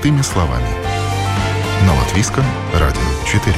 [0.00, 0.64] Простыми словами.
[1.86, 2.42] На Латвийском
[2.72, 3.54] радио 4.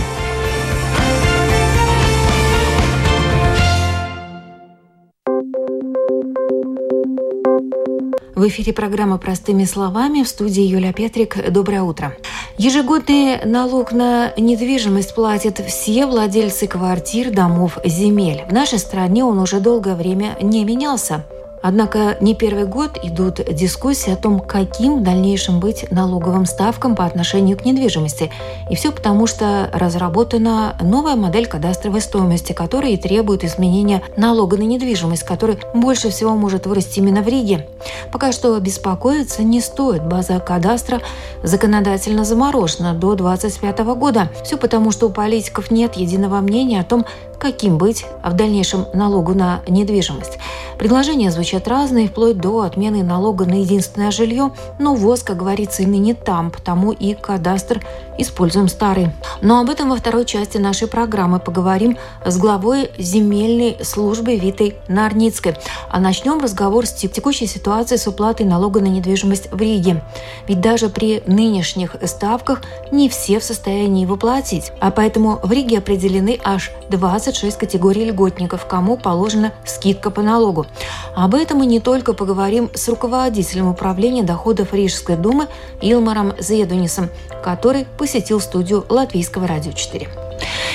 [8.35, 11.53] В эфире программа «Простыми словами» в студии Юлия Петрик.
[11.53, 12.17] Доброе утро.
[12.59, 18.43] Ежегодный налог на недвижимость платят все владельцы квартир, домов, земель.
[18.49, 21.25] В нашей стране он уже долгое время не менялся.
[21.63, 27.05] Однако не первый год идут дискуссии о том, каким в дальнейшем быть налоговым ставкам по
[27.05, 28.31] отношению к недвижимости.
[28.69, 34.65] И все потому, что разработана новая модель кадастровой стоимости, которая и требует изменения налога на
[34.65, 37.69] недвижимость, который больше всего может вырасти именно в Риге.
[38.11, 40.05] Пока что беспокоиться не стоит.
[40.05, 41.01] База кадастра
[41.43, 44.29] законодательно заморожена до 2025 года.
[44.45, 47.07] Все потому, что у политиков нет единого мнения о том,
[47.39, 50.39] каким быть в дальнейшем налогу на недвижимость.
[50.79, 55.87] Предложения звучат разные, вплоть до отмены налога на единственное жилье, но ВОЗ, как говорится, и
[55.87, 57.85] ныне там, потому и кадастр
[58.17, 59.11] используем старый.
[59.43, 65.57] Но об этом во второй части нашей программы поговорим с главой земельной службы Витой Нарницкой.
[65.91, 70.03] А начнем разговор с текущей ситуацией с уплатой налога на недвижимость в Риге.
[70.49, 74.73] Ведь даже при нынешних ставках не все в состоянии его платить.
[74.81, 80.67] А поэтому в Риге определены аж 26 категорий льготников, кому положена скидка по налогу.
[81.15, 85.49] Об этом мы не только поговорим с руководителем управления доходов Рижской думы
[85.81, 87.09] Илмаром Зедунисом,
[87.43, 90.09] который посетил студию Латвийского радио 4.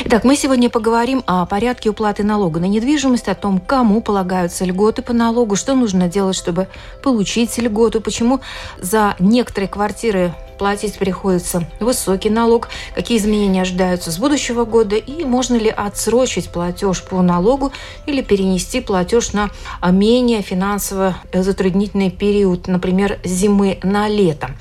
[0.06, 5.02] Итак, мы сегодня поговорим о порядке уплаты налога на недвижимость, о том, кому полагаются льготы
[5.02, 6.68] по налогу, что нужно делать, чтобы
[7.02, 8.42] получить льготу, почему
[8.78, 15.56] за некоторые квартиры платить приходится высокий налог, какие изменения ожидаются с будущего года и можно
[15.56, 17.72] ли отсрочить платеж по налогу
[18.06, 19.50] или перенести платеж на
[19.84, 24.52] менее финансово затруднительный период, например, зимы на лето.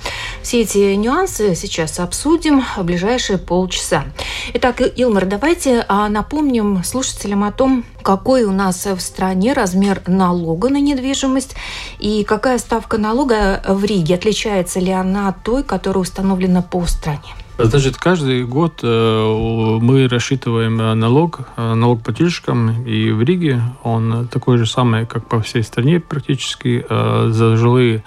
[0.41, 4.05] Все эти нюансы сейчас обсудим в ближайшие полчаса.
[4.53, 10.69] Итак, Илмар, давайте а, напомним слушателям о том, какой у нас в стране размер налога
[10.69, 11.57] на недвижимость
[11.99, 17.35] и какая ставка налога в Риге, отличается ли она от той, которая установлена по стране.
[17.57, 24.57] Значит, каждый год э, мы рассчитываем налог, э, налог плательщикам, и в Риге он такой
[24.57, 26.85] же самый, как по всей стране практически.
[26.89, 28.05] Э, за жилые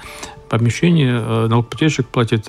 [0.48, 2.48] помещения налогоплательщик платит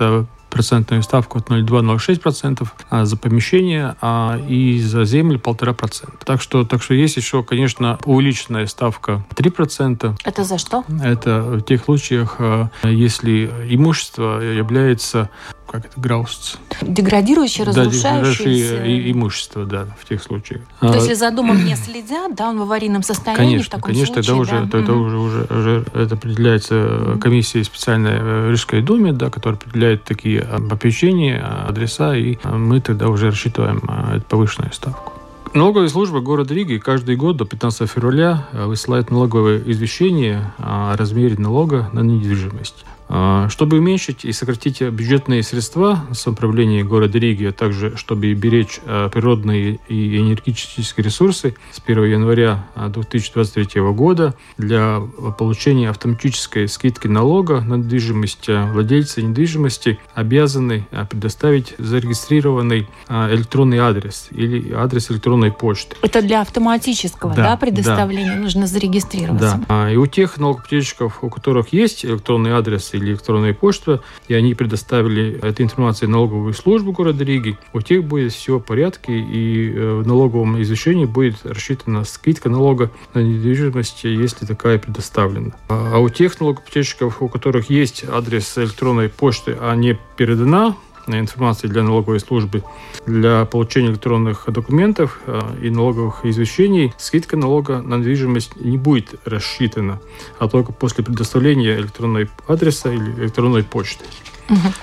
[0.52, 6.10] процентную ставку от 0,2-0,6% а за помещение, а и за землю 1,5%.
[6.24, 10.16] Так что, так что есть еще, конечно, увеличенная ставка 3%.
[10.24, 10.84] Это за что?
[11.02, 15.30] Это в тех случаях, а, если имущество является
[15.72, 16.56] как это, граусц.
[16.82, 18.78] Деградирующее, разрушающееся.
[18.78, 20.62] Да, имущество, да, в тех случаях.
[20.82, 23.92] То есть, если за домом не следят, да, он в аварийном состоянии конечно, в таком
[23.94, 24.72] конечно, случае, тогда уже, да.
[24.72, 30.42] тогда уже, уже, уже это определяется комиссией специальной в Рижской думе, да, которая определяет такие
[30.70, 33.82] попечения, адреса, и мы тогда уже рассчитываем
[34.28, 35.14] повышенную ставку.
[35.54, 41.90] Налоговая служба города Риги каждый год до 15 февраля высылает налоговое извещение о размере налога
[41.94, 42.86] на недвижимость.
[43.14, 49.10] А, чтобы уменьшить и сократить бюджетные средства самоуправления города Риги, а также чтобы беречь а,
[49.10, 55.02] природные и энергетические ресурсы, с 1 января 2023 года для
[55.38, 65.12] получения автоматической скидки налога на недвижимость владельцы недвижимости обязаны предоставить зарегистрированный электронный адрес или адрес
[65.12, 65.98] электронной почты.
[66.02, 68.42] Это для автоматического да, да, предоставления да.
[68.42, 69.62] нужно зарегистрироваться.
[69.68, 69.92] Да.
[69.92, 75.40] И у тех налогоплательщиков, у которых есть электронный адрес или электронная почта, и они предоставили
[75.42, 80.08] эту информацию налоговую службу города Риги, у тех будет все в порядке, и э, в
[80.08, 85.52] налоговом извещении будет рассчитана скидка налога на недвижимость, если такая предоставлена.
[85.70, 90.76] А у тех налогоплательщиков, у которых есть адрес электронной почты, а не передана
[91.20, 92.64] информации для налоговой службы
[93.06, 100.00] для получения электронных документов э, и налоговых извещений, скидка налога на недвижимость не будет рассчитана,
[100.40, 104.06] а только после предоставления электронного адреса или электронной почты.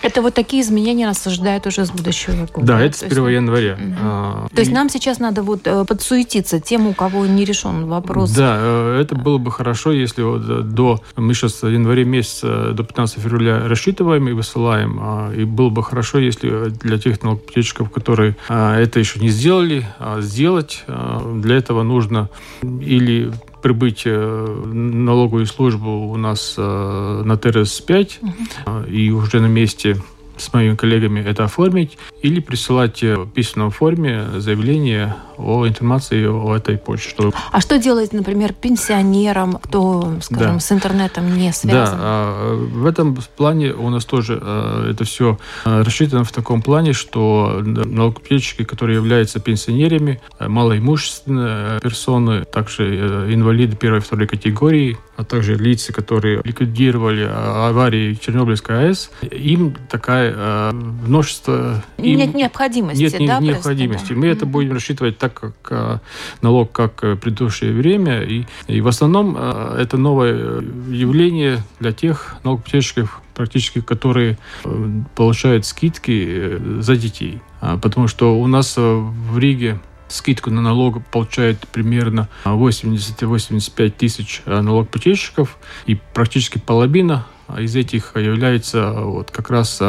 [0.02, 2.66] Это вот такие изменения нас ожидают уже с будущего года.
[2.66, 3.34] Да, это с 1 есть...
[3.34, 3.74] января.
[3.74, 3.94] Угу.
[4.00, 8.30] А, То есть нам сейчас надо вот э, подсуетиться тем, у кого не решен вопрос.
[8.30, 11.00] Да, э, это было бы хорошо, если вот э, до...
[11.16, 14.98] Мы сейчас в январе месяца до 15 февраля рассчитываем и высылаем.
[15.00, 19.86] А, и было бы хорошо, если для тех налогоплательщиков, которые а, это еще не сделали,
[20.18, 20.84] сделать.
[20.86, 22.28] Для этого нужно
[22.62, 23.30] или
[23.62, 28.86] прибыть в налоговую службу у нас э, на ТРС-5 угу.
[28.86, 29.96] и уже на месте
[30.38, 36.76] с моими коллегами это оформить или присылать в письменном форме заявление о информации о этой
[36.76, 37.10] почте.
[37.10, 37.32] Что...
[37.52, 40.60] А что делать, например, пенсионерам, кто, скажем, да.
[40.60, 41.98] с интернетом не связан?
[41.98, 46.92] Да, в этом плане у нас тоже а, это все а, рассчитано в таком плане,
[46.92, 55.54] что налогоплательщики, которые являются пенсионерами, малоимущественные персоны, также инвалиды первой и второй категории, а также
[55.54, 60.27] лица, которые ликвидировали аварии Чернобыльской АЭС, им такая
[60.72, 61.82] множество...
[61.98, 63.38] Им нет необходимости, нет да?
[63.38, 64.12] Нет необходимости.
[64.12, 64.14] Да?
[64.14, 64.32] Мы mm-hmm.
[64.32, 66.00] это будем рассчитывать так, как а,
[66.42, 68.22] налог, как э, предыдущее время.
[68.22, 76.26] И, и в основном это новое явление для тех налогоплательщиков, практически которые э, получают скидки
[76.28, 77.40] э, за детей.
[77.60, 85.58] А, потому что у нас в Риге скидку на налог получает примерно 80-85 тысяч налогоплательщиков,
[85.86, 87.26] и практически половина
[87.58, 89.80] из этих является вот как раз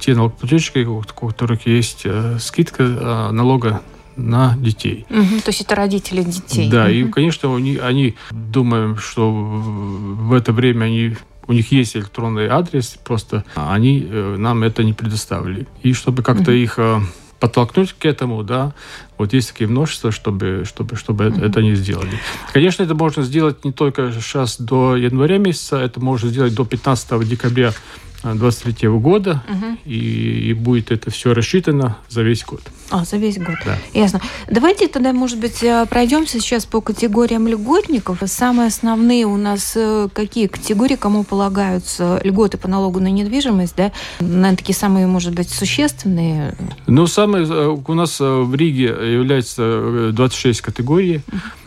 [0.00, 2.06] те налогоплательщики, у которых есть
[2.38, 3.82] скидка налога
[4.16, 5.06] на детей.
[5.08, 6.68] Угу, то есть это родители детей.
[6.68, 6.90] Да, угу.
[6.90, 11.16] и, конечно, они, они думаем, что в это время они
[11.46, 15.66] у них есть электронный адрес, просто они э, нам это не предоставили.
[15.82, 17.00] И чтобы как-то их э,
[17.40, 18.72] подтолкнуть к этому, да,
[19.20, 21.46] вот есть такие множества, чтобы, чтобы, чтобы mm-hmm.
[21.46, 22.18] это не сделали.
[22.54, 27.28] Конечно, это можно сделать не только сейчас до января месяца, это можно сделать до 15
[27.28, 27.74] декабря
[28.22, 29.78] 23 года, угу.
[29.84, 32.60] и, и будет это все рассчитано за весь год.
[32.90, 33.56] А, за весь год.
[33.64, 33.78] Да.
[33.94, 34.20] Ясно.
[34.50, 38.18] Давайте тогда, может быть, э, пройдемся сейчас по категориям льготников.
[38.26, 43.92] Самые основные у нас э, какие категории, кому полагаются льготы по налогу на недвижимость, да?
[44.20, 46.56] Наверное, такие самые, может быть, существенные.
[46.86, 51.20] Ну, самые э, у нас в Риге является 26 категорий.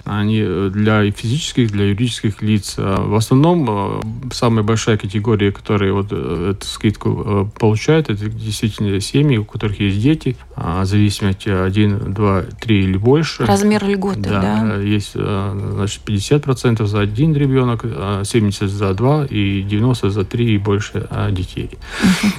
[0.05, 2.75] Они для физических, для юридических лиц.
[2.77, 4.01] А в основном
[4.33, 10.35] самая большая категория, которая вот эту скидку получает, это действительно семьи, у которых есть дети,
[10.55, 13.45] а зависит зависимости 1, 2, 3 или больше.
[13.45, 14.41] Размер льготы, да?
[14.41, 20.55] Да, есть э, значит, 50% за один ребенок, 70% за два и 90% за три
[20.55, 21.69] и больше э, детей.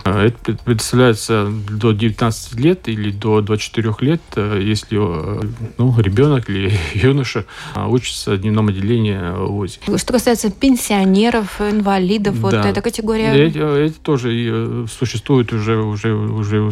[0.05, 7.45] Это представляется до 19 лет или до 24 лет, если ну, ребенок или юноша
[7.77, 9.79] учится в дневном отделении в ВУЗе.
[9.97, 12.41] Что касается пенсионеров, инвалидов, да.
[12.41, 13.27] вот эта категория?
[13.27, 16.71] Это, это тоже существует уже, уже, уже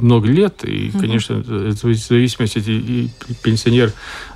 [0.00, 3.10] много лет, и, конечно, конечно, в зависимости, и
[3.42, 3.92] пенсионер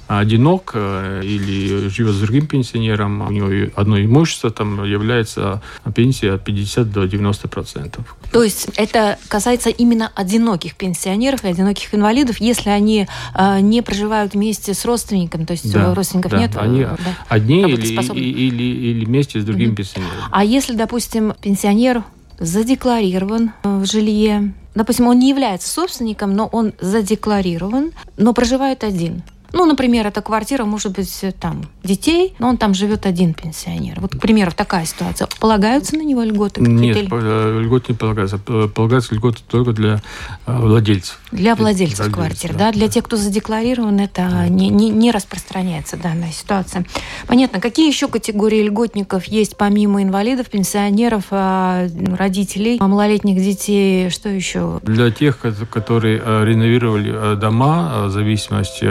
[0.08, 5.62] одинок э, или живет с другим пенсионером, у него одно имущество, там является
[5.94, 8.16] пенсия от 50 до 90 процентов.
[8.30, 14.34] То есть это касается именно одиноких пенсионеров и одиноких инвалидов, если они э, не проживают
[14.34, 16.50] вместе с родственником, то есть да, родственников да, нет?
[16.56, 16.96] Они да,
[17.28, 19.76] одни или, или, или вместе с другим угу.
[19.76, 20.24] пенсионером.
[20.30, 22.04] А если, допустим, пенсионер
[22.38, 29.22] задекларирован в жилье, допустим, он не является собственником, но он задекларирован, но проживает один.
[29.52, 34.00] Ну, например, эта квартира может быть там детей, но он там живет один пенсионер.
[34.00, 35.28] Вот, к примеру, такая ситуация.
[35.40, 36.60] Полагаются на него льготы?
[36.60, 38.38] Нет, э, льготы не полагаются.
[38.38, 40.02] Полагаются льготы только для
[40.46, 41.20] э, владельцев.
[41.31, 42.58] Для владельцев, владельцев квартир, да.
[42.58, 42.72] да.
[42.72, 44.49] Для тех, кто задекларирован, это да.
[44.49, 46.84] не, не, не распространяется данная ситуация.
[47.26, 47.60] Понятно.
[47.60, 54.08] Какие еще категории льготников есть помимо инвалидов, пенсионеров, а, родителей, малолетних детей?
[54.10, 54.81] Что еще?
[54.82, 55.38] Для тех,
[55.70, 58.84] которые э, реновировали дома, в зависимости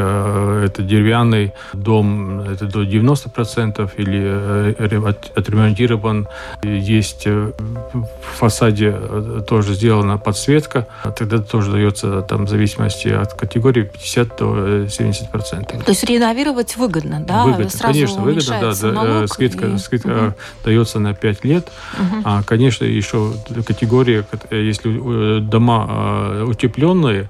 [0.54, 6.28] это деревянный дом, это до 90% или э, отремонтирован.
[6.64, 7.52] Есть э,
[7.94, 14.38] в фасаде э, тоже сделана подсветка, тогда тоже дается там в зависимости от категории 50
[14.38, 15.84] до 70%.
[15.84, 17.46] То есть реновировать выгодно, да?
[17.46, 18.92] Выгодно, Сразу конечно, выгодно, да.
[18.92, 19.78] Налог скидка и...
[19.78, 20.34] скидка угу.
[20.64, 21.72] дается на 5 лет.
[21.94, 22.22] Угу.
[22.26, 23.34] А, конечно, еще
[23.66, 27.30] категория, если дома утепленные,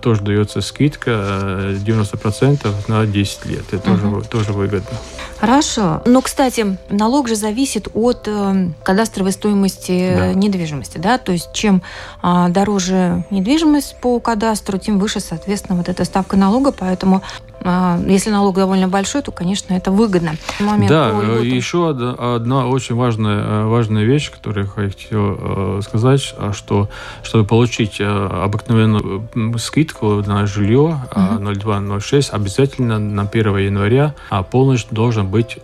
[0.00, 3.64] тоже дается скидка 90% э, на 10 лет.
[3.72, 4.00] Это угу.
[4.00, 4.96] тоже, тоже выгодно.
[5.38, 6.02] Хорошо.
[6.06, 10.32] Но, кстати, налог же зависит от э, кадастровой стоимости да.
[10.34, 10.98] недвижимости.
[10.98, 11.18] Да?
[11.18, 11.82] То есть чем
[12.22, 16.72] э, дороже недвижимость по кадастру, тем выше, соответственно, вот эта ставка налога.
[16.72, 17.22] Поэтому
[17.64, 20.32] а, если налог довольно большой, то, конечно, это выгодно.
[20.58, 26.34] Момент да, э, еще одна, очень важная, э, важная вещь, которую я хотел э, сказать,
[26.38, 26.88] а что
[27.22, 29.28] чтобы получить обыкновенную
[29.72, 35.58] скидку на жилье uh 0,2-0,6, обязательно на 1 января а полностью должен быть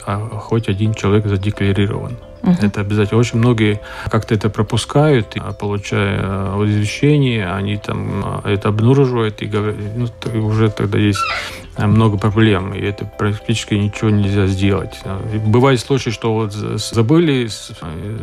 [0.47, 2.17] хоть один человек задекларирован.
[2.43, 2.57] Угу.
[2.63, 3.21] Это обязательно.
[3.21, 6.21] Очень многие как-то это пропускают, получая
[6.65, 11.21] извещение, они там это обнаруживают и говорят, ну, уже тогда есть
[11.79, 14.99] много проблем, и это практически ничего нельзя сделать.
[15.47, 17.49] Бывают случаи, что вот забыли,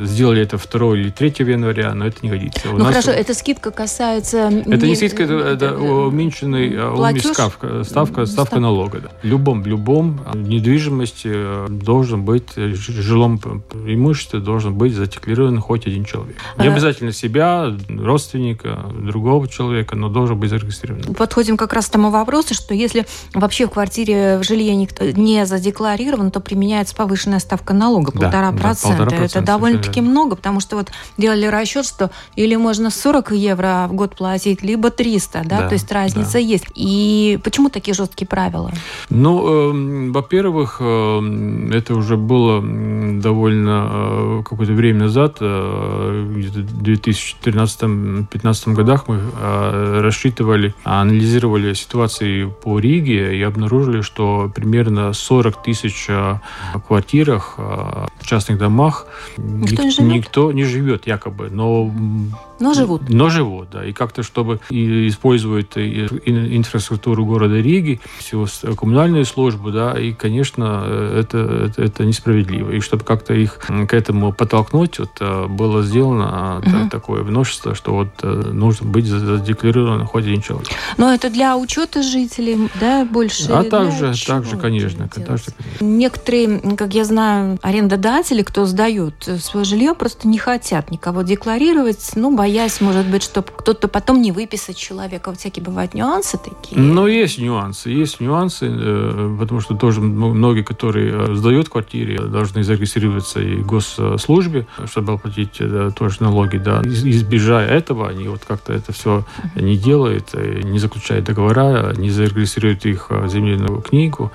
[0.04, 2.68] сделали это 2 или 3 января, но это не годится.
[2.72, 4.50] Ну хорошо, эта скидка касается...
[4.66, 9.00] Это не скидка, это, это уменьшенный ставка, ставка, ставка налога.
[9.00, 9.10] Да.
[9.22, 13.40] В любом, в любом недвижимости должен быть, жилом
[13.86, 16.36] имуществе должен быть задекларирован хоть один человек.
[16.58, 21.14] Не обязательно себя, родственника, другого человека, но должен быть зарегистрирован.
[21.16, 23.06] Подходим как раз к тому вопросу, что если
[23.46, 28.58] вообще в квартире в жилье никто не задекларирован, то применяется повышенная ставка налога полтора да,
[28.58, 29.06] процента.
[29.06, 33.94] Да, Это довольно-таки много, потому что вот делали расчет, что или можно 40 евро в
[33.94, 36.40] год платить, либо 300, да, да то есть разница да.
[36.40, 36.66] есть.
[36.74, 38.72] И почему такие жесткие правила?
[39.10, 42.64] Ну, э, во-первых, э, это уже было
[43.22, 52.46] довольно э, какое-то время назад, э, где-то в 2013-2015 годах мы э, рассчитывали, анализировали ситуации
[52.64, 56.39] по Риге и обнаружили, что примерно 40 тысяч э,
[56.88, 60.13] квартирах в частных домах никто, не живет?
[60.13, 61.92] никто не живет якобы, но
[62.60, 63.10] но живут.
[63.10, 63.86] Но живут, да.
[63.86, 68.48] И как-то, чтобы использовать инфраструктуру города Риги, всю
[68.78, 70.86] коммунальную службу, да, и, конечно,
[71.16, 72.72] это, это, это несправедливо.
[72.72, 76.90] И чтобы как-то их к этому подтолкнуть, вот, э, было сделано угу.
[76.90, 80.68] такое множество, что вот э, нужно быть задекларирован хоть один человек.
[80.98, 83.52] Но это для учета жителей, да, больше?
[83.52, 85.54] А также, также, конечно, также, конечно.
[85.80, 92.36] Некоторые, как я знаю, арендодатели, кто сдают свое жилье, просто не хотят никого декларировать, ну,
[92.46, 95.30] боясь, может быть, чтобы кто-то потом не выписать человека.
[95.30, 96.80] Вот всякие бывают нюансы такие.
[96.80, 97.90] Ну, есть нюансы.
[97.90, 104.68] Есть нюансы, э, потому что тоже многие, которые сдают квартиры, должны зарегистрироваться и в госслужбе,
[104.86, 105.60] чтобы оплатить
[105.98, 106.58] тоже налоги.
[106.58, 106.84] Да.
[106.84, 109.24] Избежая этого, они вот как-то это все
[109.56, 114.32] не делают, э, не заключают договора, не зарегистрируют их земельную книгу.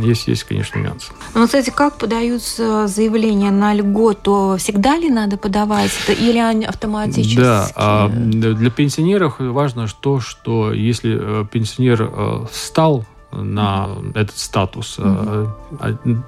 [0.00, 1.12] Есть, есть, конечно, нюансы.
[1.34, 4.56] Ну, кстати, как подаются заявления на льготу?
[4.58, 7.41] Всегда ли надо подавать это или они автоматически?
[7.42, 14.98] Да, а для пенсионеров важно то, что если э, пенсионер встал э, на этот статус.
[14.98, 15.48] Угу.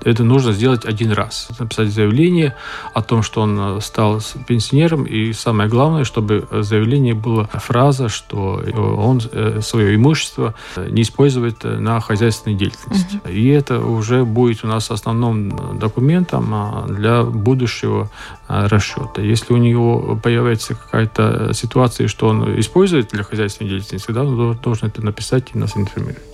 [0.05, 1.49] Это нужно сделать один раз.
[1.59, 2.57] Написать заявление
[2.93, 5.05] о том, что он стал пенсионером.
[5.05, 11.65] И самое главное, чтобы в заявлении была фраза, что он э, свое имущество не использует
[11.65, 13.17] на хозяйственной деятельности.
[13.17, 13.33] Угу.
[13.33, 18.11] И это уже будет у нас основным документом а, для будущего
[18.49, 19.23] а, расчета.
[19.23, 24.89] Если у него появится какая-то ситуация, что он использует для хозяйственной деятельности, тогда он должен
[24.89, 26.34] это написать и нас информировать.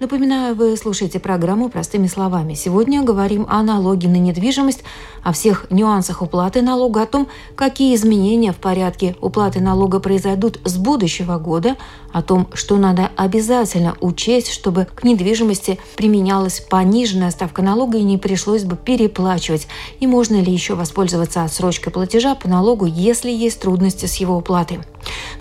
[0.00, 2.54] Напоминаю, вы слушаете программу «Простыми словами».
[2.54, 4.82] Сегодня говорим о налоге на недвижимость,
[5.22, 10.78] о всех нюансах уплаты налога, о том, какие изменения в порядке уплаты налога произойдут с
[10.78, 11.76] будущего года,
[12.14, 18.16] о том, что надо обязательно учесть, чтобы к недвижимости применялась пониженная ставка налога и не
[18.16, 24.06] пришлось бы переплачивать, и можно ли еще воспользоваться отсрочкой платежа по налогу, если есть трудности
[24.06, 24.80] с его уплатой.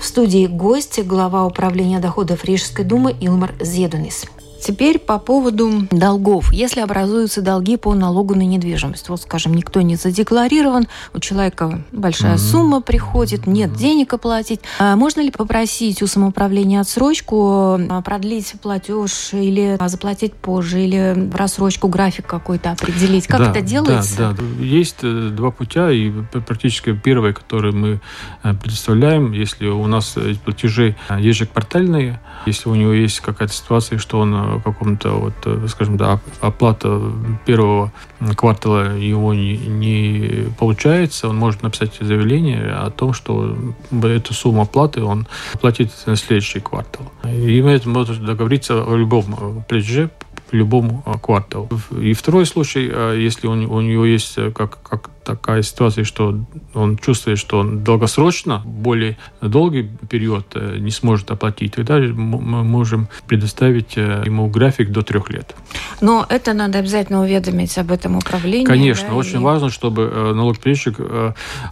[0.01, 4.25] В студии гости глава управления доходов Рижской думы Илмар Зедунис.
[4.61, 6.51] Теперь по поводу долгов.
[6.51, 12.35] Если образуются долги по налогу на недвижимость, вот, скажем, никто не задекларирован, у человека большая
[12.35, 12.51] mm-hmm.
[12.51, 19.33] сумма приходит, нет денег оплатить, а можно ли попросить у самоуправления отсрочку, а, продлить платеж
[19.33, 23.27] или заплатить позже, или в рассрочку график какой-то определить?
[23.27, 24.17] Как да, это делается?
[24.17, 24.63] Да, да.
[24.63, 26.11] Есть э, два путя, и
[26.45, 28.01] практически первый, который мы
[28.43, 34.19] э, предоставляем, если у нас платежи э, ежеквартальные, если у него есть какая-то ситуация, что
[34.19, 37.01] он каком-то, вот, э, скажем, да, оплата
[37.45, 37.91] первого
[38.35, 43.57] квартала его не, не получается, он может написать заявление о том, что
[43.91, 45.27] эту сумму оплаты он
[45.61, 47.11] платит на следующий квартал.
[47.23, 50.09] И мы это можем договориться о любом платеже
[50.51, 51.69] любому а, кварталу.
[51.99, 56.39] И второй случай, а, если у, у него есть э, как, как такая ситуация, что
[56.73, 63.07] он чувствует, что он долгосрочно, более долгий период э, не сможет оплатить, тогда мы можем
[63.27, 65.55] предоставить э, ему график до трех лет.
[66.01, 68.65] Но это надо обязательно уведомить об этом управлении.
[68.65, 69.43] Конечно, да, очень и...
[69.43, 70.97] важно, чтобы налогоплательщик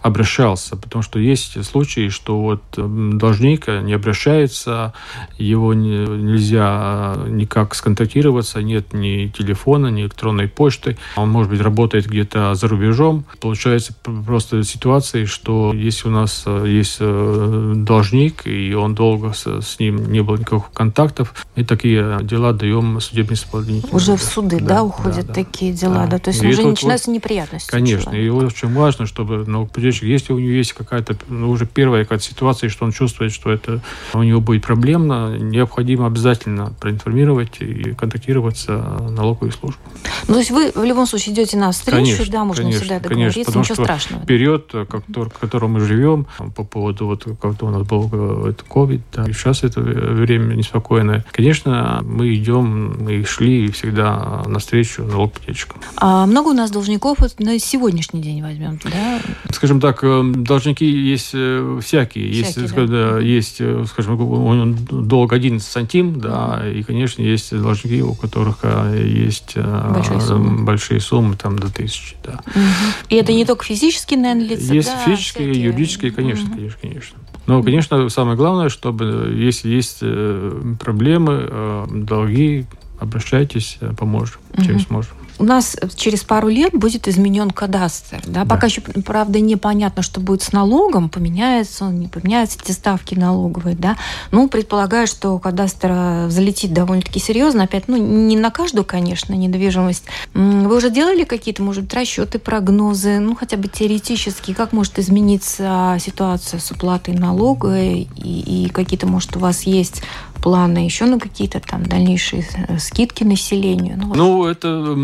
[0.02, 4.92] обращался, потому что есть случаи, что вот должник не обращается,
[5.36, 10.96] его нельзя никак сконтактироваться, нет ни телефона, ни электронной почты.
[11.16, 13.94] Он, может быть, работает где-то за рубежом, получается
[14.26, 19.78] просто ситуация, что если у нас э, есть э, должник, и он долго с, с
[19.78, 23.94] ним не было никаких контактов, мы такие дела даем судебным исполнителям.
[23.94, 26.18] Уже в суды, да, да уходят да, такие дела, да, да.
[26.18, 27.70] то есть и уже начинаются вот, неприятности.
[27.70, 32.24] Конечно, и очень важно, чтобы налогоплательщик, если у него есть какая-то, ну, уже первая какая-то
[32.24, 33.80] ситуация, что он чувствует, что это
[34.12, 38.72] у него будет проблемно, необходимо обязательно проинформировать и контактироваться
[39.08, 39.80] налоговую службу.
[40.26, 43.00] Ну, то есть вы в любом случае идете на встречу, конечно, да, можно конечно, всегда
[43.00, 44.24] договориться, конечно, ничего страшного.
[44.26, 49.00] Период, в котором мы живем, по поводу вот, как у нас был э, это COVID,
[49.12, 51.24] да, и сейчас это время неспокойное.
[51.32, 55.80] Конечно, мы идем, мы шли всегда навстречу налогоплательщикам.
[55.96, 59.20] А много у нас должников вот на сегодняшний день возьмем, да?
[59.50, 62.42] Скажем так, э, должники есть э, всякие.
[62.42, 62.86] всякие есть, да.
[62.86, 68.58] да, есть, скажем, он долг один сантим, да, и, конечно, есть должники, у которых
[68.94, 72.40] есть большие суммы, большие суммы там до тысячи, да.
[72.46, 72.62] Угу.
[73.10, 75.64] И это не только физические, наверное, лица, Есть да, физические, всякие.
[75.64, 76.56] юридические, конечно, угу.
[76.56, 77.18] конечно, конечно.
[77.46, 82.66] Но, конечно, самое главное, чтобы, если есть э, проблемы, э, долги,
[82.98, 84.84] обращайтесь, э, поможем, чем угу.
[84.84, 88.20] сможем у нас через пару лет будет изменен кадастр.
[88.26, 88.44] Да?
[88.44, 88.44] Да.
[88.44, 93.76] Пока еще, правда, непонятно, что будет с налогом, поменяется он, не поменяются эти ставки налоговые.
[93.76, 93.96] Да?
[94.32, 97.64] Ну, предполагаю, что кадастр э, залетит довольно-таки серьезно.
[97.64, 100.04] Опять, ну, не на каждую, конечно, недвижимость.
[100.34, 105.96] Вы уже делали какие-то, может быть, расчеты, прогнозы, ну, хотя бы теоретически, как может измениться
[106.00, 110.02] ситуация с уплатой налога и, и какие-то, может, у вас есть
[110.42, 113.96] планы еще на какие-то там дальнейшие э, скидки населению?
[113.98, 114.94] Ну, ну это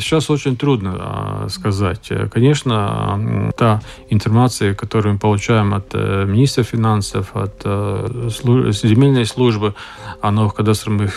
[0.00, 2.10] сейчас очень трудно а, сказать.
[2.32, 8.28] Конечно, та информация, которую мы получаем от э, министра финансов, от э,
[8.72, 9.74] земельной службы,
[10.20, 11.14] она в кадастровых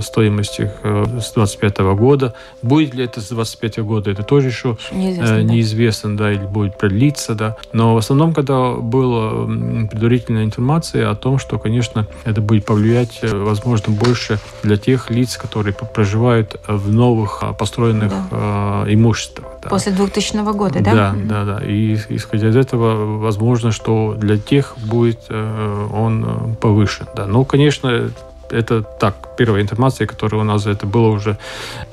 [0.00, 2.34] стоимостях с 25 года.
[2.62, 6.24] Будет ли это с 25 года, это тоже еще неизвестно, неизвестно да.
[6.24, 7.56] да, или будет продлиться, да.
[7.72, 9.46] Но в основном, когда была
[9.90, 15.10] предварительная информация о том, что, конечно, это будет повлиять быть, э, возможно, больше для тех
[15.10, 18.84] лиц, которые проживают в новых а, построенных да.
[18.86, 19.46] Э, имуществах.
[19.62, 19.68] Да.
[19.68, 20.92] После 2000 года, да?
[20.92, 21.64] Да, да, да.
[21.64, 27.06] И исходя из этого, возможно, что для тех будет э, он повышен.
[27.14, 27.26] Да.
[27.26, 28.10] Но, конечно,
[28.50, 31.38] это так, первая информация, которая у нас, это было уже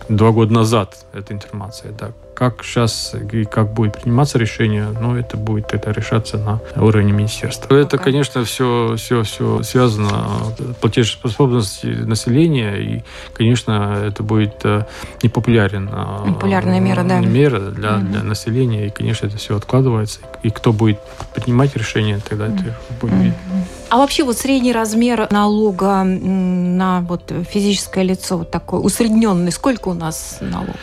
[0.10, 2.12] два года назад, эта информация, да.
[2.36, 7.76] Как сейчас и как будет приниматься решение, ну, это будет это решаться на уровне министерства.
[7.76, 7.84] Okay.
[7.84, 10.10] Это, конечно, все, все, все связано
[10.58, 14.86] с платежеспособностью населения, и, конечно, это будет э,
[15.22, 15.90] непопулярен.
[15.92, 17.20] А, Популярная мера, да.
[17.20, 18.12] Мера для, mm-hmm.
[18.12, 20.22] для населения, и, конечно, это все откладывается.
[20.42, 21.00] И кто будет
[21.36, 22.60] принимать решение, тогда mm-hmm.
[22.62, 23.66] это будет видно.
[23.94, 29.94] А вообще вот средний размер налога на вот физическое лицо вот такой усредненный, сколько у
[29.94, 30.76] нас налог?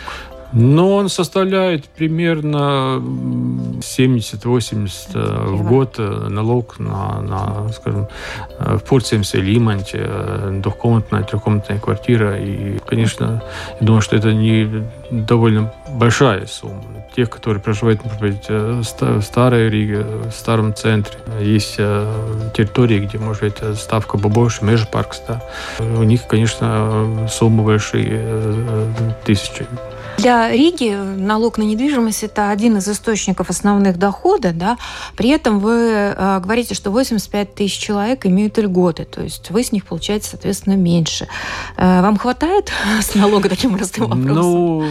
[0.53, 3.01] Ну, он составляет примерно
[3.81, 8.09] 70-80 э, в год э, налог на, на скажем,
[8.59, 10.11] э, в Пурцемсе, Лиманте,
[10.51, 12.37] двухкомнатная, трехкомнатная квартира.
[12.39, 13.43] И, конечно,
[13.81, 16.83] я думаю, что это не довольно большая сумма.
[17.15, 21.19] Тех, которые проживают, может быть, в старой Риге, в старом центре.
[21.41, 25.43] Есть территории, где, может быть, ставка побольше, Межпаркс, да.
[25.79, 28.23] У них, конечно, суммы большие,
[29.25, 29.67] тысячи.
[30.21, 34.53] Для Риги налог на недвижимость– это один из источников основных дохода.
[34.53, 34.77] Да?
[35.17, 39.73] При этом вы э, говорите, что 85 тысяч человек имеют льготы, то есть вы с
[39.73, 41.27] них получаете, соответственно, меньше.
[41.77, 44.35] Э, вам хватает с налога таким простым вопросом?
[44.35, 44.85] Ну,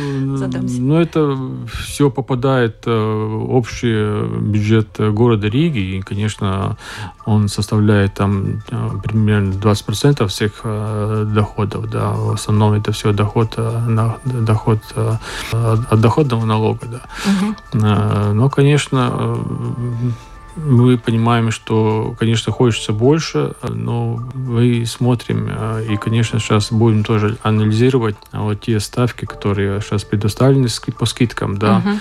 [0.79, 1.37] ну, это
[1.83, 6.77] все попадает э, в общий бюджет города Риги, и, конечно,
[7.25, 11.89] он составляет там э, примерно 20% всех э, доходов.
[11.89, 12.13] Да.
[12.13, 13.57] В основном это все доход,
[14.25, 14.79] доход
[15.51, 16.85] от доходного налога.
[16.85, 17.01] Да.
[17.25, 17.85] Угу.
[18.33, 19.37] Но, конечно,
[20.55, 25.49] мы понимаем, что, конечно, хочется больше, но мы смотрим
[25.89, 31.77] и, конечно, сейчас будем тоже анализировать вот те ставки, которые сейчас предоставлены по скидкам, да,
[31.77, 31.99] угу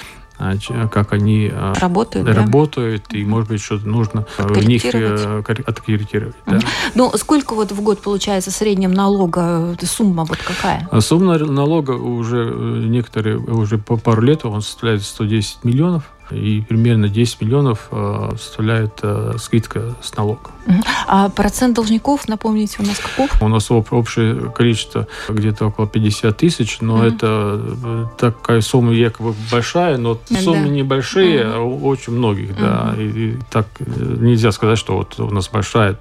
[0.90, 2.32] как они работают, да?
[2.34, 6.36] работают и, может быть, что-то нужно в них откорректировать.
[6.46, 6.60] Да.
[6.94, 10.88] Ну, сколько вот в год получается среднем налога, сумма вот какая?
[11.00, 12.44] Сумма налога уже
[12.88, 18.98] некоторые, уже по пару лет он составляет 110 миллионов и примерно 10 миллионов э, составляет
[19.02, 20.52] э, скидка с налогом.
[21.06, 23.42] А процент должников, напомните, у нас каков?
[23.42, 27.16] У нас общее количество где-то около 50 тысяч, но mm-hmm.
[27.16, 30.40] это э, такая сумма якобы большая, но да.
[30.40, 31.54] суммы небольшие, mm-hmm.
[31.54, 32.60] а очень многих, mm-hmm.
[32.60, 32.94] да.
[32.98, 35.96] И, и так нельзя сказать, что вот у нас большая.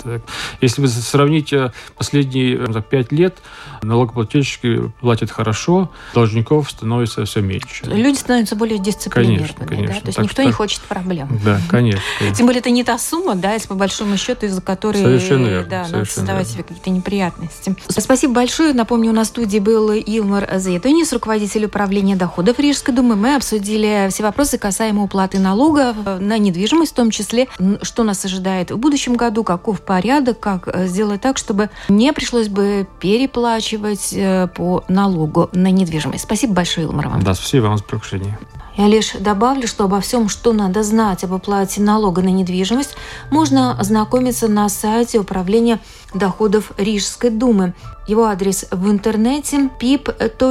[0.60, 3.38] Если вы сравните последние так, 5 лет,
[3.82, 7.86] налогоплательщики платят хорошо, должников становится все меньше.
[7.86, 9.48] Люди становятся более дисциплинированными.
[9.48, 10.02] Конечно, конечно.
[10.06, 10.12] Да?
[10.18, 11.40] Так Никто что- не хочет проблем.
[11.46, 12.02] Да, конечно.
[12.36, 15.70] Тем более это не та сумма, да, если по большому счету, из-за которой Совершенно верно,
[15.70, 16.54] да, надо совершенно создавать верно.
[16.54, 17.76] себе какие-то неприятности.
[17.88, 18.74] Спасибо большое.
[18.74, 23.16] Напомню, у нас в студии был Илмар Заетунис, руководитель управления доходов Рижской думы.
[23.16, 27.48] Мы обсудили все вопросы касаемо уплаты налога на недвижимость, в том числе,
[27.84, 32.48] что нас ожидает в будущем году, каков порядок, как э, сделать так, чтобы не пришлось
[32.48, 36.24] бы переплачивать э, по налогу на недвижимость.
[36.24, 37.22] Спасибо большое, Илмар, вам.
[37.22, 38.38] Да, спасибо вам за приглашение.
[38.78, 42.96] Я лишь добавлю, что обо всем, что надо знать об оплате налога на недвижимость,
[43.30, 45.80] можно ознакомиться на сайте Управления
[46.14, 47.74] доходов Рижской думы.
[48.08, 50.46] Его адрес в интернете pip.riga.lv.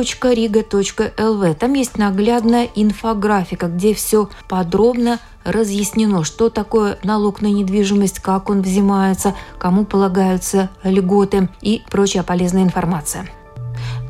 [1.54, 8.62] Там есть наглядная инфографика, где все подробно разъяснено, что такое налог на недвижимость, как он
[8.62, 13.28] взимается, кому полагаются льготы и прочая полезная информация.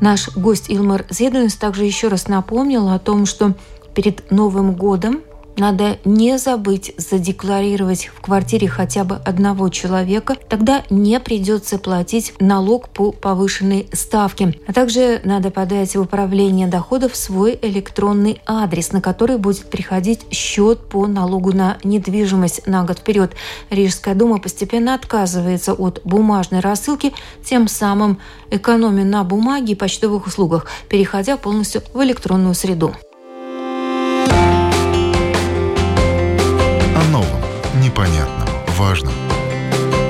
[0.01, 3.53] Наш гость Илмар Зедунс также еще раз напомнил о том, что
[3.95, 5.21] перед Новым годом
[5.57, 12.89] надо не забыть задекларировать в квартире хотя бы одного человека, тогда не придется платить налог
[12.89, 14.55] по повышенной ставке.
[14.67, 20.79] А также надо подать в управление доходов свой электронный адрес, на который будет приходить счет
[20.89, 23.33] по налогу на недвижимость на год вперед.
[23.69, 28.19] Рижская дума постепенно отказывается от бумажной рассылки, тем самым
[28.51, 32.93] экономя на бумаге и почтовых услугах, переходя полностью в электронную среду.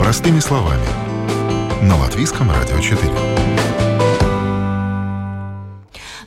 [0.08, 0.86] Простыми словами.
[1.84, 3.12] На Латвийском радио 4.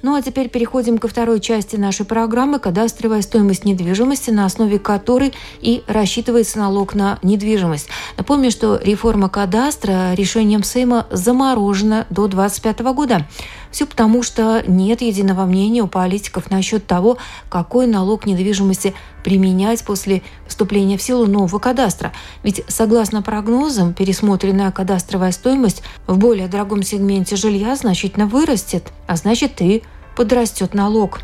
[0.03, 5.33] Ну а теперь переходим ко второй части нашей программы «Кадастровая стоимость недвижимости», на основе которой
[5.62, 7.88] и рассчитывается налог на недвижимость.
[8.19, 13.27] Напомню, что реформа кадастра решением Сейма заморожена до 2025 года.
[13.71, 20.23] Все потому, что нет единого мнения у политиков насчет того, какой налог недвижимости применять после
[20.47, 22.13] вступления в силу нового кадастра.
[22.43, 29.61] Ведь, согласно прогнозам, пересмотренная кадастровая стоимость в более дорогом сегменте жилья значительно вырастет, а значит
[29.61, 29.83] и
[30.17, 31.21] подрастет налог.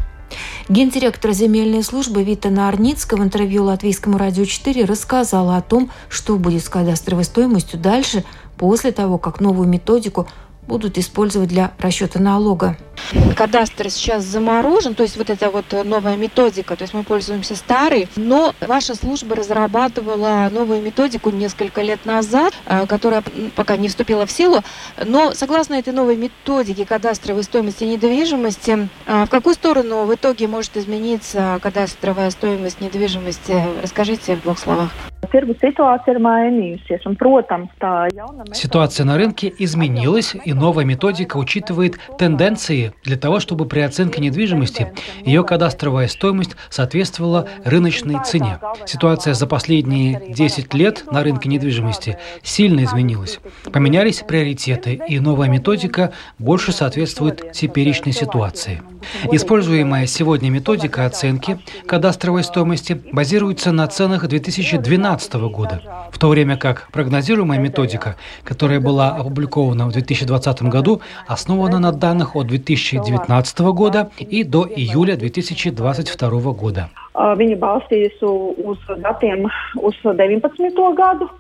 [0.69, 6.65] Гендиректор земельной службы Вита Нарницкая в интервью Латвийскому радио 4 рассказала о том, что будет
[6.65, 8.25] с кадастровой стоимостью дальше,
[8.57, 10.27] после того, как новую методику
[10.67, 12.77] будут использовать для расчета налога.
[13.37, 18.09] Кадастр сейчас заморожен, то есть вот эта вот новая методика, то есть мы пользуемся старой,
[18.17, 23.23] но ваша служба разрабатывала новую методику несколько лет назад, э, которая
[23.55, 24.61] пока не вступила в силу,
[25.05, 30.77] но согласно этой новой методике кадастровой стоимости недвижимости, э, в какую сторону в итоге может
[30.77, 33.55] измениться кадастровая стоимость недвижимости?
[33.83, 34.91] Расскажите в двух словах.
[38.53, 44.93] Ситуация на рынке изменилась, и новая методика учитывает тенденции для того, чтобы при оценке недвижимости
[45.25, 48.59] ее кадастровая стоимость соответствовала рыночной цене.
[48.87, 53.39] Ситуация за последние 10 лет на рынке недвижимости сильно изменилась.
[53.73, 58.83] Поменялись приоритеты, и новая методика больше соответствует теперешней ситуации.
[59.33, 66.89] Используемая сегодня методика оценки кадастровой стоимости базируется на ценах 2012 года, в то время как
[66.93, 74.45] прогнозируемая методика, которая была опубликована в 2020 году, основана на данных от 2019 года и
[74.45, 76.91] до июля 2022 года.
[77.17, 79.49] Viņa balstījās uz datiem
[79.81, 80.95] uz 19.
[80.97, 81.31] gadu.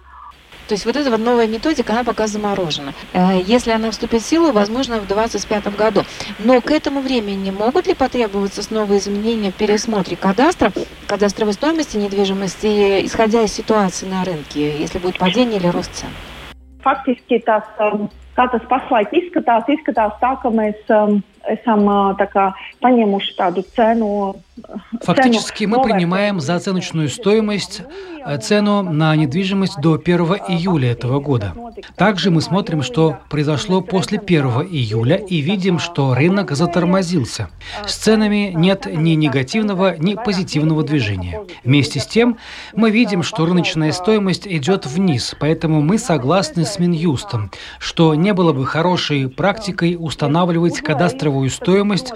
[0.69, 2.93] То есть вот эта вот новая методика, она пока заморожена.
[3.13, 6.03] Э, Если она вступит в силу, возможно, в 2025 году.
[6.39, 10.73] Но к этому времени могут ли потребоваться снова изменения в пересмотре кадастра,
[11.07, 16.11] кадастровой стоимости недвижимости, исходя из ситуации на рынке, если будет падение или рост цен?
[16.87, 17.67] Faktiski tas,
[18.39, 20.77] kā tas pašlaik izskatās, izskatās tā, ka mēs
[21.55, 21.87] esam
[22.33, 24.35] kā paņēmuši tādu cenu.
[25.03, 27.83] Фактически мы принимаем за оценочную стоимость
[28.25, 31.53] э, цену на недвижимость до 1 июля этого года.
[31.97, 37.51] Также мы смотрим, что произошло после 1 июля и видим, что рынок затормозился.
[37.87, 41.43] С ценами нет ни негативного, ни позитивного движения.
[41.63, 42.39] Вместе с тем
[42.75, 48.55] мы видим, что рыночная стоимость идет вниз, поэтому мы согласны с Минюстом, что не было
[48.55, 50.81] бы хорошей практикой устанавливать
[51.37, 52.13] кадастровую стоимость,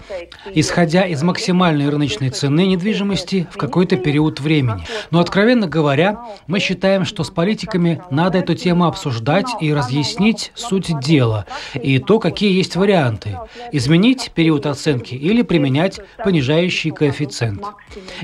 [0.55, 4.83] исходя из максимальной рыночной цены недвижимости в какой-то период времени.
[5.11, 10.99] Но, откровенно говоря, мы считаем, что с политиками надо эту тему обсуждать и разъяснить суть
[11.01, 13.39] дела и то, какие есть варианты.
[13.73, 17.63] Изменить период оценки или применять понижающий коэффициент.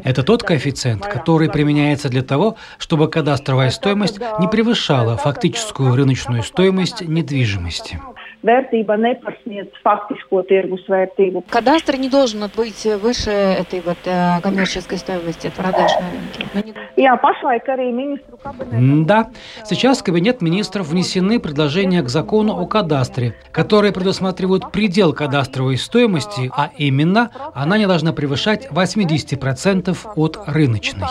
[0.04, 7.02] Это тот коэффициент, который применяется для того, чтобы кадастровая стоимость не превышала фактическую рыночную стоимость
[7.02, 8.00] недвижимости.
[8.44, 11.44] Vērtība nepārsniedz faktisko tirgus vērtību.
[11.50, 16.74] Кадастр не должен быть выше этой вот э, коммерческой стоимости продаж на рынке.
[16.96, 19.04] Jā, pašlaik arī ministru kabinetā.
[19.06, 19.30] Да,
[19.64, 26.50] сейчас в Кабинет министров внесены предложения к закону о кадастре, которые предусматривают предел кадастровой стоимости,
[26.56, 31.04] а именно она не должна превышать 80% от рыночной.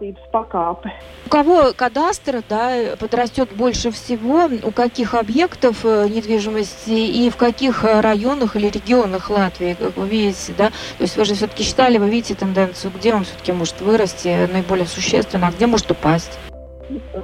[0.00, 0.90] Atbilstības pakāpe.
[1.26, 8.56] У кого кадастр да, подрастет больше всего, у каких объектов недвижимости и в каких районах
[8.56, 10.68] или регионах Латвии, как вы видите, да?
[10.98, 14.86] То есть вы же все-таки считали, вы видите тенденцию, где он все-таки может вырасти наиболее
[14.86, 16.38] существенно, а где может упасть?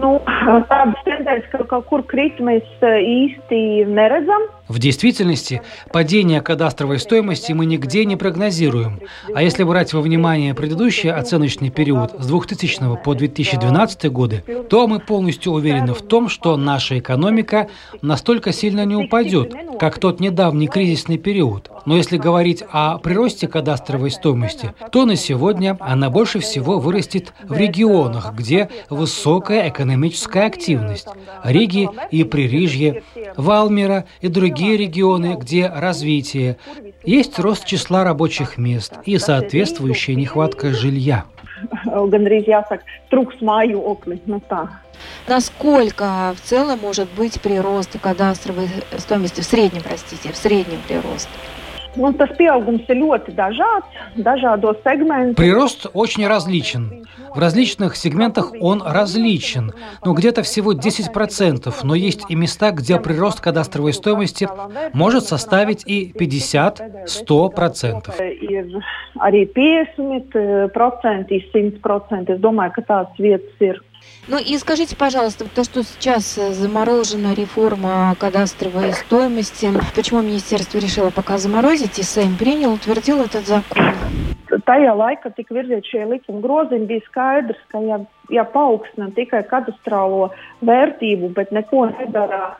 [0.01, 0.23] Nu,
[0.69, 2.31] tādas tendences, ka kaut kur eh,
[3.03, 4.43] īsti neredzam.
[4.69, 9.01] В действительности, падение кадастровой стоимости мы нигде не прогнозируем.
[9.33, 14.99] А если брать во внимание предыдущий оценочный период с 2000 по 2012 годы, то мы
[14.99, 17.69] полностью уверены в том, что наша экономика
[18.03, 21.71] настолько сильно не упадет, как тот недавний кризисный период.
[21.85, 27.57] Но если говорить о приросте кадастровой стоимости, то на сегодня она больше всего вырастет в
[27.57, 31.07] регионах, где высокая экономическая активность.
[31.45, 33.05] Риги и Пририжье,
[33.37, 36.57] Валмира и другие регионы, где развитие,
[37.05, 41.25] есть рост числа рабочих мест и соответствующая нехватка жилья.
[45.29, 51.29] Насколько в целом может быть прирост кадастровой стоимости, в среднем, простите, в среднем прирост?
[51.97, 53.89] Nu, tas pieaugums ir ļoti dažāds,
[54.21, 55.37] dažādos segmentos.
[55.37, 57.05] Прирост очень различен.
[57.35, 59.73] В различных сегментах он различен.
[60.05, 64.49] Ну, где-то всего 10%, но есть и места, где прирост кадастровой стоимости
[64.93, 68.21] может составить и 50-100%.
[68.41, 68.83] Ir
[69.21, 72.33] arī 50% и 100%.
[72.33, 73.83] Es domāju, ka tādas vietas ir.
[74.29, 81.11] Ну и скажите, пожалуйста, то, что сейчас э, заморожена реформа кадастровой стоимости, почему министерство решило
[81.11, 83.95] пока заморозить, и Сейм принял, утвердил этот закон?
[84.67, 87.99] Tajā laikā tika virzīti šie likuma grozījumi, bija skaidrs, ka ja,
[88.35, 90.31] ja paaugstina tikai kadastrālo
[90.67, 92.57] vērtību, bet neko nedara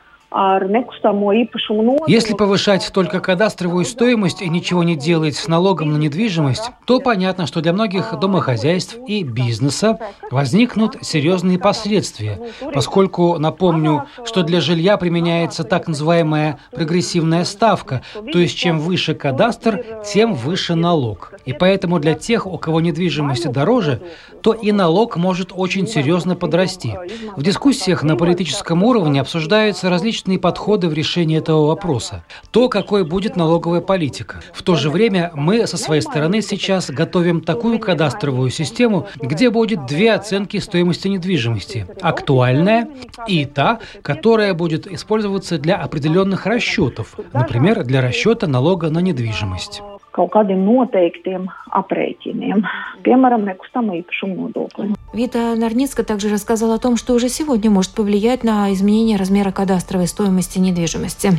[2.07, 7.47] Если повышать только кадастровую стоимость и ничего не делать с налогом на недвижимость, то понятно,
[7.47, 12.41] что для многих домохозяйств и бизнеса возникнут серьезные последствия,
[12.73, 19.85] поскольку, напомню, что для жилья применяется так называемая прогрессивная ставка, то есть чем выше кадастр,
[20.05, 21.33] тем выше налог.
[21.45, 24.01] И поэтому для тех, у кого недвижимость дороже,
[24.41, 26.97] то и налог может очень серьезно подрасти.
[27.37, 32.23] В дискуссиях на политическом уровне обсуждаются различные подходы в решении этого вопроса.
[32.51, 34.41] То, какой будет налоговая политика.
[34.53, 39.85] В то же время мы со своей стороны сейчас готовим такую кадастровую систему, где будет
[39.85, 41.87] две оценки стоимости недвижимости.
[42.01, 42.87] Актуальная
[43.27, 49.81] и та, которая будет использоваться для определенных расчетов, например, для расчета налога на недвижимость.
[50.17, 52.65] Kaut kādiem noteiktiem aprēķiniem,
[53.05, 54.93] piemēram, nekustamo īpašumu nodokli.
[55.13, 60.07] Вита Нарницка также рассказала о том, что уже сегодня может повлиять на изменение размера кадастровой
[60.07, 61.31] стоимости недвижимости.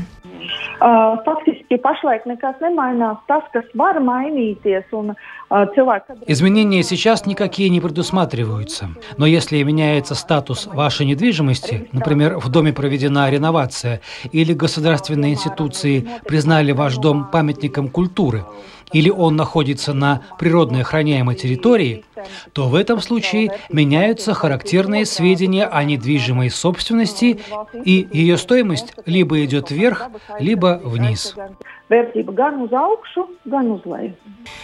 [0.79, 3.19] Uh, faktiski pašlaik nekas nemainās.
[3.27, 6.23] Tas, kas var mainīties, un uh, cilvēki.
[6.27, 8.89] Изменения сейчас никакие не предусматриваются.
[9.17, 16.73] Но если меняется статус вашей недвижимости, например, в доме проведена реновация, или государственные институции признали
[16.73, 18.45] ваш дом памятником культуры,
[18.93, 22.05] или он находится на природной охраняемой территории,
[22.53, 27.41] то в этом случае меняются характерные сведения о недвижимой собственности,
[27.85, 31.35] и ее стоимость либо идет вверх, либо вниз.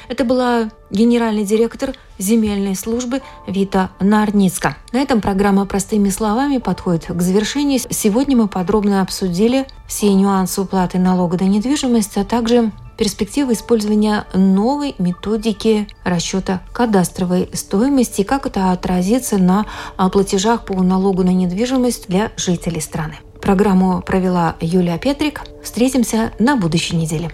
[0.08, 4.76] Это была генеральный директор земельной службы Вита Нарницка.
[4.92, 7.80] На этом программа «Простыми словами» подходит к завершению.
[7.88, 14.94] Сегодня мы подробно обсудили все нюансы уплаты налога на недвижимость, а также перспективы использования новой
[14.98, 22.08] методики расчета кадастровой стоимости и как это отразится на а, платежах по налогу на недвижимость
[22.08, 23.16] для жителей страны.
[23.40, 25.42] Программу провела Юлия Петрик.
[25.62, 27.30] Встретимся на будущей неделе.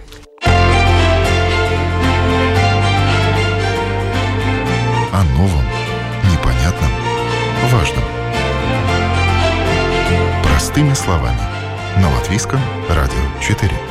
[5.13, 5.63] О новом,
[6.31, 6.91] непонятном,
[7.71, 8.03] важном.
[10.43, 11.39] Простыми словами.
[11.97, 13.90] На Латвийском радио 4.